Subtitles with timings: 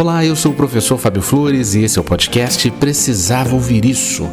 [0.00, 4.30] Olá, eu sou o professor Fábio Flores e esse é o podcast Precisava Ouvir Isso.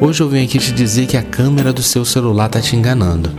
[0.00, 3.30] Hoje eu venho aqui te dizer que a câmera do seu celular tá te enganando.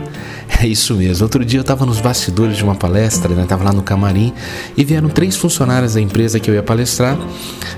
[0.58, 1.24] É isso mesmo.
[1.24, 3.44] Outro dia eu estava nos bastidores de uma palestra, né?
[3.46, 4.32] Tava lá no camarim
[4.76, 7.18] e vieram três funcionárias da empresa que eu ia palestrar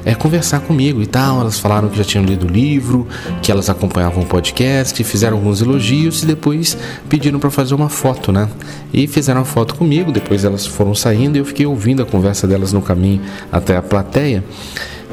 [0.04, 1.40] é, conversar comigo e tal.
[1.40, 3.06] Elas falaram que já tinham lido o livro,
[3.42, 8.30] que elas acompanhavam o podcast, fizeram alguns elogios e depois pediram para fazer uma foto,
[8.30, 8.48] né?
[8.92, 10.12] E fizeram a foto comigo.
[10.12, 13.82] Depois elas foram saindo e eu fiquei ouvindo a conversa delas no caminho até a
[13.82, 14.44] plateia.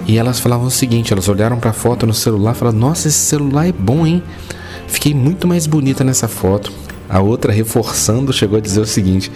[0.07, 3.07] E elas falavam o seguinte: elas olharam para a foto no celular e falaram: Nossa,
[3.07, 4.21] esse celular é bom, hein?
[4.87, 6.71] Fiquei muito mais bonita nessa foto.
[7.09, 9.31] A outra, reforçando, chegou a dizer o seguinte: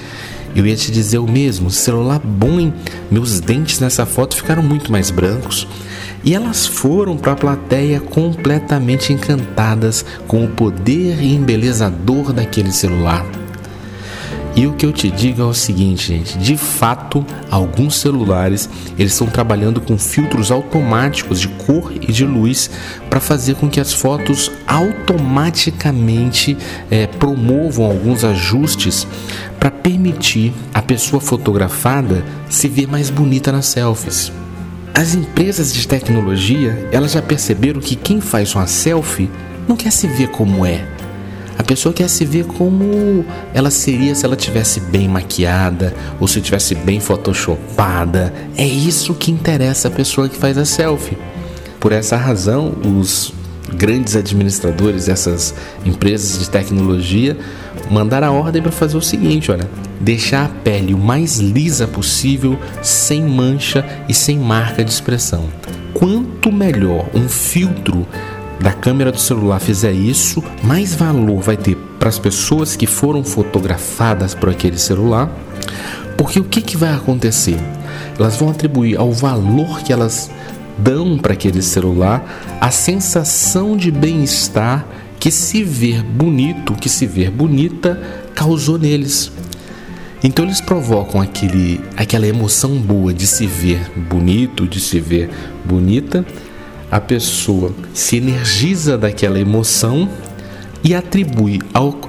[0.55, 2.73] Eu ia te dizer o mesmo, celular bom, hein?
[3.09, 5.68] Meus dentes nessa foto ficaram muito mais brancos.
[6.23, 13.26] E elas foram para a plateia completamente encantadas com o poder embelezador daquele celular.
[14.59, 19.14] E o que eu te digo é o seguinte, gente, de fato, alguns celulares eles
[19.14, 22.70] estão trabalhando com filtros automáticos de cor e de luz
[23.09, 26.58] para fazer com que as fotos automaticamente
[26.92, 29.08] é, promovam alguns ajustes
[29.58, 34.30] para permitir a pessoa fotografada se ver mais bonita nas selfies.
[34.94, 39.30] As empresas de tecnologia elas já perceberam que quem faz uma selfie
[39.70, 40.86] não quer se ver como é,
[41.59, 46.39] a pessoa quer se ver como ela seria se ela tivesse bem maquiada ou se
[46.39, 48.33] tivesse bem photoshopada.
[48.55, 51.17] É isso que interessa a pessoa que faz a selfie.
[51.77, 53.33] Por essa razão, os
[53.75, 55.53] grandes administradores dessas
[55.85, 57.37] empresas de tecnologia
[57.91, 62.57] mandaram a ordem para fazer o seguinte, olha, deixar a pele o mais lisa possível,
[62.81, 65.49] sem mancha e sem marca de expressão.
[65.93, 68.07] Quanto melhor um filtro
[68.59, 73.23] da câmera do celular fizer isso, mais valor vai ter para as pessoas que foram
[73.23, 75.29] fotografadas por aquele celular.
[76.17, 77.57] Porque o que, que vai acontecer?
[78.17, 80.30] Elas vão atribuir ao valor que elas
[80.77, 84.86] dão para aquele celular a sensação de bem-estar
[85.19, 88.02] que se ver bonito, que se ver bonita,
[88.33, 89.31] causou neles.
[90.23, 95.30] Então eles provocam aquele, aquela emoção boa de se ver bonito, de se ver
[95.65, 96.25] bonita,
[96.92, 100.10] a pessoa se energiza daquela emoção
[100.83, 101.60] e atribui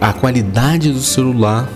[0.00, 1.68] à qualidade do celular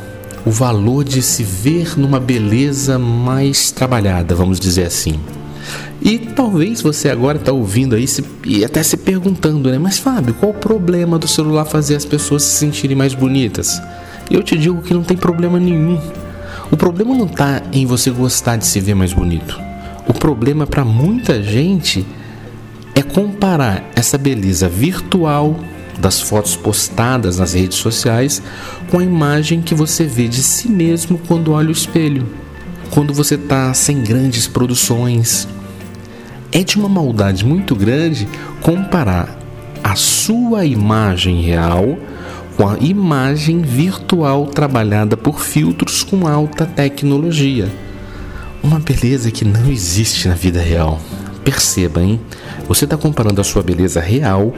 [0.47, 5.19] o valor de se ver numa beleza mais trabalhada, vamos dizer assim.
[6.03, 9.79] E talvez você agora está ouvindo aí se, e até se perguntando, né?
[9.79, 13.81] Mas Fábio, qual o problema do celular fazer as pessoas se sentirem mais bonitas?
[14.31, 15.99] Eu te digo que não tem problema nenhum.
[16.71, 19.59] O problema não está em você gostar de se ver mais bonito.
[20.07, 22.24] O problema para muita gente é
[23.03, 25.59] comparar essa beleza virtual
[25.99, 28.43] das fotos postadas nas redes sociais
[28.91, 32.27] com a imagem que você vê de si mesmo quando olha o espelho,
[32.91, 35.49] quando você está sem grandes produções.
[36.53, 38.29] É de uma maldade muito grande
[38.61, 39.39] comparar
[39.83, 41.99] a sua imagem real
[42.57, 47.69] com a imagem virtual trabalhada por filtros com alta tecnologia.
[48.63, 51.01] Uma beleza que não existe na vida real.
[51.45, 52.21] Perceba, hein?
[52.67, 54.55] Você está comparando a sua beleza real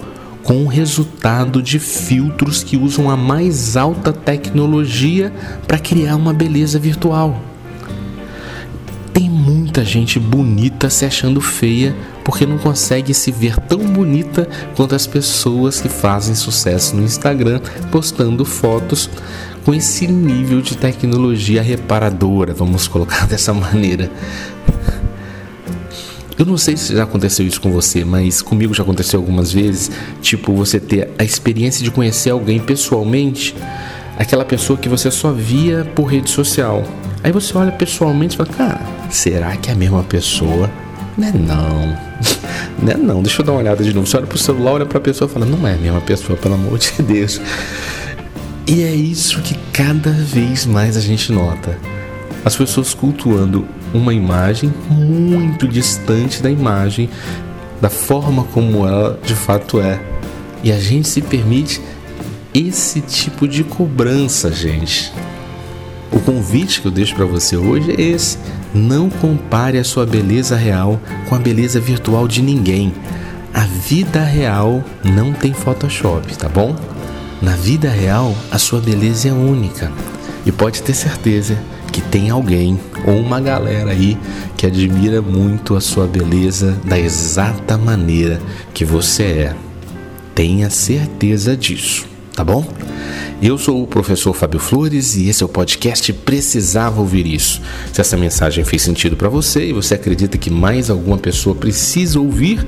[0.46, 5.32] com o resultado de filtros que usam a mais alta tecnologia
[5.66, 7.42] para criar uma beleza virtual.
[9.12, 14.94] Tem muita gente bonita se achando feia porque não consegue se ver tão bonita quanto
[14.94, 17.60] as pessoas que fazem sucesso no Instagram
[17.90, 19.10] postando fotos
[19.64, 24.08] com esse nível de tecnologia reparadora, vamos colocar dessa maneira.
[26.38, 29.90] Eu não sei se já aconteceu isso com você, mas comigo já aconteceu algumas vezes.
[30.20, 33.54] Tipo, você ter a experiência de conhecer alguém pessoalmente,
[34.18, 36.84] aquela pessoa que você só via por rede social.
[37.24, 38.80] Aí você olha pessoalmente e fala, cara,
[39.10, 40.70] será que é a mesma pessoa?
[41.16, 42.06] Não é não.
[42.82, 43.22] Não é não.
[43.22, 44.06] Deixa eu dar uma olhada de novo.
[44.06, 46.56] Você olha pro celular, olha pra pessoa e fala, não é a mesma pessoa, pelo
[46.56, 47.40] amor de Deus.
[48.66, 51.78] E é isso que cada vez mais a gente nota
[52.44, 57.08] as pessoas cultuando uma imagem muito distante da imagem,
[57.80, 60.00] da forma como ela de fato é.
[60.62, 61.80] E a gente se permite
[62.54, 65.12] esse tipo de cobrança, gente.
[66.12, 68.38] O convite que eu deixo para você hoje é esse:
[68.74, 72.92] não compare a sua beleza real com a beleza virtual de ninguém.
[73.52, 76.76] A vida real não tem Photoshop, tá bom?
[77.40, 79.90] Na vida real, a sua beleza é única.
[80.44, 81.58] E pode ter certeza
[81.96, 84.18] que tem alguém ou uma galera aí
[84.54, 88.38] que admira muito a sua beleza da exata maneira
[88.74, 89.56] que você é.
[90.34, 92.04] Tenha certeza disso,
[92.34, 92.68] tá bom?
[93.40, 97.62] Eu sou o professor Fábio Flores e esse é o podcast Precisava Ouvir Isso.
[97.94, 102.20] Se essa mensagem fez sentido para você e você acredita que mais alguma pessoa precisa
[102.20, 102.58] ouvir,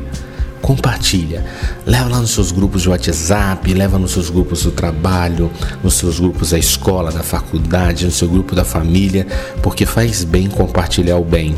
[0.61, 1.45] compartilha.
[1.87, 5.51] Leva lá nos seus grupos de WhatsApp, leva nos seus grupos do trabalho,
[5.83, 9.27] nos seus grupos da escola, da faculdade, no seu grupo da família,
[9.63, 11.57] porque faz bem compartilhar o bem.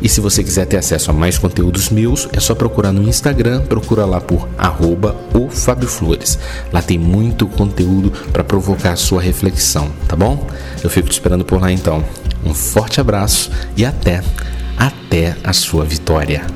[0.00, 3.62] E se você quiser ter acesso a mais conteúdos meus, é só procurar no Instagram,
[3.62, 6.38] procura lá por arroba o Fábio Flores.
[6.72, 10.46] Lá tem muito conteúdo para provocar a sua reflexão, tá bom?
[10.82, 12.04] Eu fico te esperando por lá então.
[12.44, 14.22] Um forte abraço e até,
[14.76, 16.46] até a sua vitória.